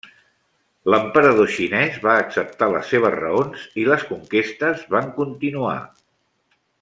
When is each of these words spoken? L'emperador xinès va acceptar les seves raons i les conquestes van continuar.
L'emperador 0.93 1.51
xinès 1.57 1.99
va 2.07 2.15
acceptar 2.23 2.71
les 2.77 2.89
seves 2.93 3.15
raons 3.19 3.67
i 3.85 3.87
les 3.91 4.07
conquestes 4.13 4.85
van 4.97 5.13
continuar. 5.23 5.77